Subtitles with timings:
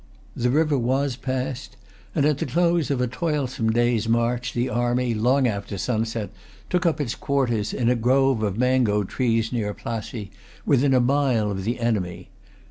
[0.35, 1.77] The river was passed;
[2.15, 6.31] and, at the close of a toilsome day's march, the army, long after sunset,
[6.71, 10.31] took up its quarters in a grove of mango trees near Plassey,
[10.65, 12.31] within a mile of the enemy.